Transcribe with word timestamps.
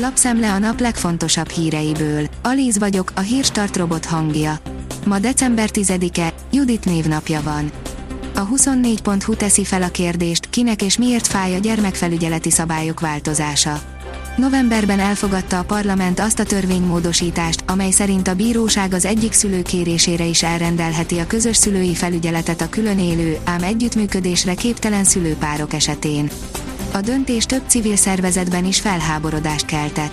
Lapszemle 0.00 0.52
a 0.52 0.58
nap 0.58 0.80
legfontosabb 0.80 1.48
híreiből. 1.48 2.26
Alíz 2.42 2.78
vagyok, 2.78 3.12
a 3.14 3.20
hírstart 3.20 3.76
robot 3.76 4.04
hangja. 4.04 4.58
Ma 5.06 5.18
december 5.18 5.68
10-e, 5.72 6.32
Judit 6.52 6.84
névnapja 6.84 7.42
van. 7.42 7.70
A 8.34 8.48
24.hu 8.48 9.34
teszi 9.34 9.64
fel 9.64 9.82
a 9.82 9.88
kérdést, 9.88 10.50
kinek 10.50 10.82
és 10.82 10.98
miért 10.98 11.26
fáj 11.26 11.54
a 11.54 11.58
gyermekfelügyeleti 11.58 12.50
szabályok 12.50 13.00
változása. 13.00 13.80
Novemberben 14.36 15.00
elfogadta 15.00 15.58
a 15.58 15.64
parlament 15.64 16.20
azt 16.20 16.38
a 16.38 16.44
törvénymódosítást, 16.44 17.64
amely 17.66 17.90
szerint 17.90 18.28
a 18.28 18.34
bíróság 18.34 18.92
az 18.92 19.04
egyik 19.04 19.32
szülő 19.32 19.62
kérésére 19.62 20.24
is 20.24 20.42
elrendelheti 20.42 21.18
a 21.18 21.26
közös 21.26 21.56
szülői 21.56 21.94
felügyeletet 21.94 22.60
a 22.60 22.68
külön 22.68 22.98
élő, 22.98 23.38
ám 23.44 23.62
együttműködésre 23.62 24.54
képtelen 24.54 25.04
szülőpárok 25.04 25.72
esetén. 25.72 26.30
A 26.98 27.00
döntés 27.00 27.44
több 27.44 27.62
civil 27.66 27.96
szervezetben 27.96 28.64
is 28.64 28.80
felháborodást 28.80 29.66
keltett. 29.66 30.12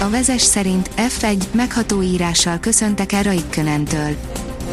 A 0.00 0.10
vezes 0.10 0.42
szerint 0.42 0.90
F1 0.96 1.42
megható 1.52 2.02
írással 2.02 2.58
köszöntek 2.58 3.12
el 3.12 3.22
Raikkönentől. 3.22 4.16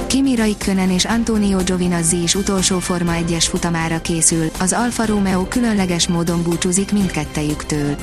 Kimi 0.07 0.35
Raikkonen 0.35 0.89
és 0.89 1.05
Antonio 1.05 1.57
Giovinazzi 1.57 2.21
is 2.21 2.35
utolsó 2.35 2.79
Forma 2.79 3.11
1-es 3.27 3.45
futamára 3.49 4.01
készül, 4.01 4.49
az 4.59 4.73
Alfa 4.73 5.05
Romeo 5.05 5.45
különleges 5.47 6.07
módon 6.07 6.43
búcsúzik 6.43 6.91
mindkettejüktől. 6.91 7.95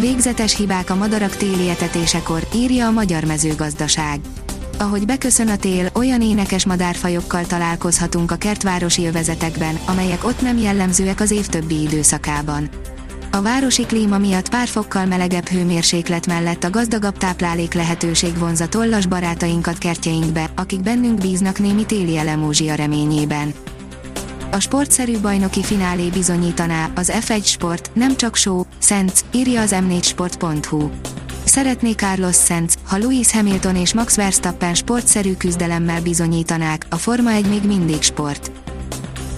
Végzetes 0.00 0.56
hibák 0.56 0.90
a 0.90 0.94
madarak 0.94 1.36
téli 1.36 1.68
etetésekor, 1.68 2.48
írja 2.54 2.86
a 2.86 2.90
Magyar 2.90 3.24
Mezőgazdaság. 3.24 4.20
Ahogy 4.80 5.04
beköszön 5.04 5.48
a 5.48 5.56
tél, 5.56 5.90
olyan 5.94 6.22
énekes 6.22 6.66
madárfajokkal 6.66 7.46
találkozhatunk 7.46 8.30
a 8.30 8.36
kertvárosi 8.36 9.06
övezetekben, 9.06 9.78
amelyek 9.86 10.24
ott 10.24 10.40
nem 10.40 10.58
jellemzőek 10.58 11.20
az 11.20 11.30
év 11.30 11.46
többi 11.46 11.82
időszakában. 11.82 12.68
A 13.30 13.42
városi 13.42 13.86
klíma 13.86 14.18
miatt 14.18 14.48
pár 14.48 14.68
fokkal 14.68 15.06
melegebb 15.06 15.48
hőmérséklet 15.48 16.26
mellett 16.26 16.64
a 16.64 16.70
gazdagabb 16.70 17.16
táplálék 17.16 17.74
lehetőség 17.74 18.38
vonza 18.38 18.68
tollas 18.68 19.06
barátainkat 19.06 19.78
kertjeinkbe, 19.78 20.50
akik 20.56 20.80
bennünk 20.80 21.20
bíznak 21.20 21.58
némi 21.58 21.86
téli 21.86 22.16
elemózsia 22.16 22.74
reményében. 22.74 23.52
A 24.50 24.60
sportszerű 24.60 25.18
bajnoki 25.18 25.62
finálé 25.62 26.08
bizonyítaná, 26.08 26.90
az 26.94 27.12
F1 27.14 27.44
Sport, 27.44 27.90
nem 27.94 28.16
csak 28.16 28.36
show, 28.36 28.62
Szent, 28.78 29.24
írja 29.32 29.60
az 29.60 29.74
m4sport.hu. 29.74 30.90
Szeretné 31.50 31.92
Carlos 31.92 32.36
Sainz, 32.36 32.74
ha 32.84 32.96
Lewis 32.96 33.32
Hamilton 33.32 33.76
és 33.76 33.94
Max 33.94 34.16
Verstappen 34.16 34.74
sportszerű 34.74 35.34
küzdelemmel 35.34 36.02
bizonyítanák, 36.02 36.86
a 36.88 36.96
Forma 36.96 37.30
1 37.30 37.48
még 37.48 37.62
mindig 37.62 38.02
sport. 38.02 38.50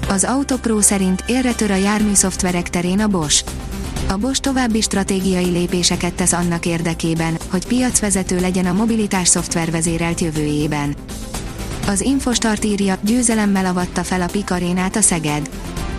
Az 0.08 0.24
Autopro 0.24 0.80
szerint 0.80 1.24
élre 1.26 1.52
tör 1.52 1.70
a 1.70 1.74
jármű 1.74 2.14
szoftverek 2.14 2.70
terén 2.70 3.00
a 3.00 3.08
Bosch. 3.08 3.44
A 4.08 4.16
Bosch 4.16 4.40
további 4.40 4.80
stratégiai 4.80 5.50
lépéseket 5.50 6.14
tesz 6.14 6.32
annak 6.32 6.66
érdekében, 6.66 7.38
hogy 7.50 7.66
piacvezető 7.66 8.40
legyen 8.40 8.66
a 8.66 8.72
mobilitás 8.72 9.28
szoftvervezérelt 9.28 10.20
jövőjében. 10.20 10.94
Az 11.86 12.00
Infostart 12.00 12.64
írja, 12.64 12.98
győzelemmel 13.00 13.66
avatta 13.66 14.02
fel 14.02 14.22
a 14.22 14.26
Pikarénát 14.32 14.96
a 14.96 15.00
Szeged. 15.00 15.50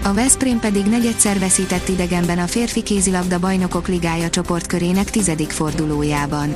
A 0.06 0.14
Veszprém 0.14 0.60
pedig 0.60 0.86
negyedszer 0.86 1.40
veszített 1.40 1.88
idegenben 1.88 2.40
a 2.40 2.48
férfi 2.48 2.84
kézilabda 2.84 3.40
bajnokok 3.40 3.88
ligája 3.88 4.30
csoportkörének 4.30 5.10
tizedik 5.10 5.52
fordulójában. 5.52 6.56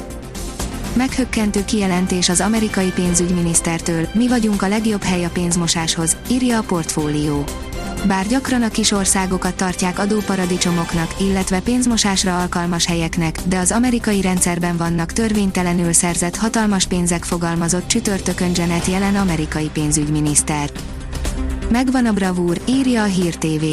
Meghökkentő 0.94 1.66
kijelentés 1.66 2.30
az 2.30 2.42
amerikai 2.42 2.92
pénzügyminisztertől, 2.92 4.08
mi 4.14 4.28
vagyunk 4.28 4.62
a 4.62 4.68
legjobb 4.68 5.04
hely 5.04 5.24
a 5.24 5.30
pénzmosáshoz, 5.30 6.18
írja 6.30 6.58
a 6.58 6.62
portfólió. 6.62 7.44
Bár 8.08 8.28
gyakran 8.28 8.64
a 8.64 8.70
kis 8.70 8.92
országokat 8.92 9.56
tartják 9.56 10.00
adóparadicsomoknak, 10.00 11.16
illetve 11.20 11.60
pénzmosásra 11.60 12.40
alkalmas 12.42 12.86
helyeknek, 12.86 13.40
de 13.46 13.58
az 13.58 13.72
amerikai 13.72 14.22
rendszerben 14.22 14.78
vannak 14.78 15.12
törvénytelenül 15.12 15.94
szerzett 15.94 16.36
hatalmas 16.36 16.86
pénzek 16.86 17.24
fogalmazott 17.24 17.88
csütörtökön 17.88 18.52
Janet 18.56 18.86
jelen 18.86 19.16
amerikai 19.16 19.70
pénzügyminiszter. 19.74 20.70
Megvan 21.72 22.06
a 22.06 22.12
bravúr, 22.12 22.62
írja 22.66 23.02
a 23.02 23.06
Hír 23.06 23.36
TV. 23.36 23.66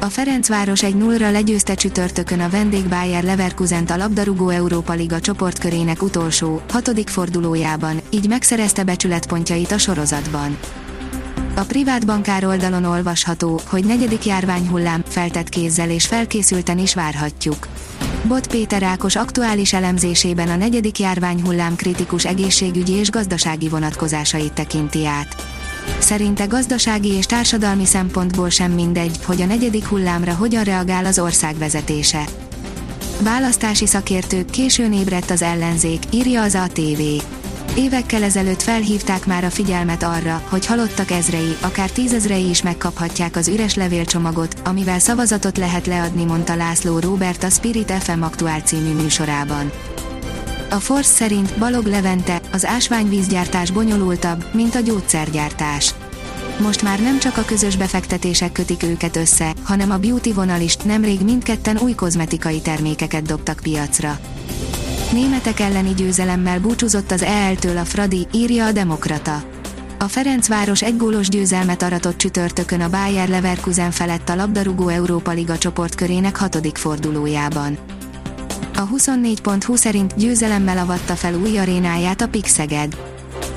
A 0.00 0.04
Ferencváros 0.04 0.82
egy 0.82 0.94
nullra 0.94 1.30
legyőzte 1.30 1.74
csütörtökön 1.74 2.40
a 2.40 2.48
vendég 2.48 2.88
Bayer 2.88 3.22
Leverkusent 3.22 3.90
a 3.90 3.96
labdarúgó 3.96 4.48
Európa 4.48 4.92
Liga 4.92 5.20
csoportkörének 5.20 6.02
utolsó, 6.02 6.62
hatodik 6.68 7.08
fordulójában, 7.08 8.00
így 8.10 8.28
megszerezte 8.28 8.84
becsületpontjait 8.84 9.70
a 9.70 9.78
sorozatban. 9.78 10.58
A 11.56 11.62
privát 11.62 12.06
bankár 12.06 12.44
oldalon 12.44 12.84
olvasható, 12.84 13.60
hogy 13.66 13.84
negyedik 13.84 14.26
járványhullám 14.26 15.02
feltett 15.06 15.48
kézzel 15.48 15.90
és 15.90 16.06
felkészülten 16.06 16.78
is 16.78 16.94
várhatjuk. 16.94 17.68
Bot 18.22 18.46
Péter 18.46 18.82
Ákos 18.82 19.16
aktuális 19.16 19.72
elemzésében 19.72 20.48
a 20.48 20.56
negyedik 20.56 20.98
járványhullám 20.98 21.76
kritikus 21.76 22.24
egészségügyi 22.24 22.92
és 22.92 23.10
gazdasági 23.10 23.68
vonatkozásait 23.68 24.52
tekinti 24.52 25.06
át. 25.06 25.57
Szerinte 25.98 26.44
gazdasági 26.44 27.12
és 27.12 27.26
társadalmi 27.26 27.84
szempontból 27.84 28.48
sem 28.48 28.72
mindegy, 28.72 29.18
hogy 29.24 29.40
a 29.40 29.46
negyedik 29.46 29.86
hullámra 29.86 30.34
hogyan 30.34 30.64
reagál 30.64 31.04
az 31.04 31.18
ország 31.18 31.58
vezetése. 31.58 32.24
Választási 33.20 33.86
szakértők 33.86 34.50
későn 34.50 34.92
ébredt 34.92 35.30
az 35.30 35.42
ellenzék, 35.42 36.02
írja 36.10 36.42
az 36.42 36.54
ATV. 36.54 37.00
Évekkel 37.76 38.22
ezelőtt 38.22 38.62
felhívták 38.62 39.26
már 39.26 39.44
a 39.44 39.50
figyelmet 39.50 40.02
arra, 40.02 40.42
hogy 40.48 40.66
halottak 40.66 41.10
ezrei, 41.10 41.56
akár 41.60 41.90
tízezrei 41.90 42.48
is 42.48 42.62
megkaphatják 42.62 43.36
az 43.36 43.48
üres 43.48 43.74
levélcsomagot, 43.74 44.54
amivel 44.64 44.98
szavazatot 44.98 45.56
lehet 45.56 45.86
leadni, 45.86 46.24
mondta 46.24 46.54
László 46.54 46.98
Róbert 46.98 47.42
a 47.42 47.50
Spirit 47.50 47.90
FM 47.90 48.22
aktuál 48.22 48.60
című 48.60 48.92
műsorában. 48.92 49.72
A 50.70 50.74
Force 50.74 51.10
szerint 51.10 51.58
Balog 51.58 51.86
Levente, 51.86 52.37
az 52.52 52.66
ásványvízgyártás 52.66 53.70
bonyolultabb, 53.70 54.44
mint 54.52 54.74
a 54.74 54.80
gyógyszergyártás. 54.80 55.94
Most 56.60 56.82
már 56.82 57.00
nem 57.00 57.18
csak 57.18 57.36
a 57.36 57.44
közös 57.44 57.76
befektetések 57.76 58.52
kötik 58.52 58.82
őket 58.82 59.16
össze, 59.16 59.54
hanem 59.62 59.90
a 59.90 59.98
beauty 59.98 60.32
vonal 60.32 60.60
is, 60.60 60.76
nemrég 60.76 61.20
mindketten 61.20 61.78
új 61.78 61.94
kozmetikai 61.94 62.60
termékeket 62.60 63.22
dobtak 63.22 63.60
piacra. 63.62 64.18
Németek 65.12 65.60
elleni 65.60 65.94
győzelemmel 65.94 66.60
búcsúzott 66.60 67.10
az 67.10 67.22
EL-től 67.22 67.76
a 67.76 67.84
Fradi, 67.84 68.26
írja 68.32 68.66
a 68.66 68.72
Demokrata. 68.72 69.42
A 69.98 70.04
Ferencváros 70.04 70.82
egy 70.82 70.96
gólos 70.96 71.28
győzelmet 71.28 71.82
aratott 71.82 72.16
csütörtökön 72.16 72.80
a 72.80 72.90
Bayer 72.90 73.28
Leverkusen 73.28 73.90
felett 73.90 74.28
a 74.28 74.34
labdarúgó 74.34 74.88
Európa 74.88 75.30
Liga 75.30 75.58
csoportkörének 75.58 76.36
hatodik 76.36 76.76
fordulójában. 76.76 77.78
A 78.78 78.88
24.20 78.88 79.76
szerint 79.76 80.16
győzelemmel 80.16 80.78
avatta 80.78 81.14
fel 81.14 81.34
új 81.34 81.58
arénáját 81.58 82.20
a 82.20 82.28
Pixeged. 82.28 82.96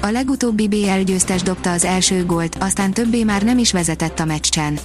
A 0.02 0.08
legutóbbi 0.08 0.68
BL 0.68 1.00
győztes 1.06 1.42
dobta 1.42 1.72
az 1.72 1.86
első 1.86 2.26
gólt, 2.26 2.58
aztán 2.60 2.92
többé 2.92 3.24
már 3.24 3.44
nem 3.44 3.58
is 3.58 3.72
vezetett 3.72 4.20
a 4.20 4.26
meccsen. 4.26 4.80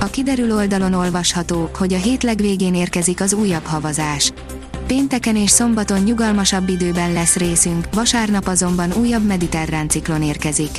A 0.00 0.04
kiderül 0.04 0.52
oldalon 0.52 0.92
olvasható, 0.92 1.70
hogy 1.78 1.92
a 1.92 1.96
hét 1.96 2.22
legvégén 2.22 2.74
érkezik 2.74 3.20
az 3.20 3.32
újabb 3.32 3.64
havazás. 3.64 4.32
Pénteken 4.86 5.36
és 5.36 5.50
szombaton 5.50 6.00
nyugalmasabb 6.00 6.68
időben 6.68 7.12
lesz 7.12 7.36
részünk, 7.36 7.88
vasárnap 7.94 8.46
azonban 8.46 8.92
újabb 8.92 9.26
mediterrán 9.26 9.88
ciklon 9.88 10.22
érkezik. 10.22 10.78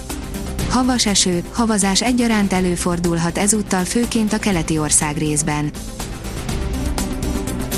Havas 0.69 1.05
eső, 1.05 1.43
havazás 1.51 2.01
egyaránt 2.01 2.53
előfordulhat 2.53 3.37
ezúttal 3.37 3.83
főként 3.83 4.33
a 4.33 4.39
keleti 4.39 4.77
ország 4.77 5.17
részben. 5.17 5.71